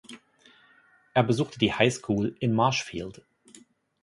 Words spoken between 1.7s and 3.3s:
Highschool in Marshfield.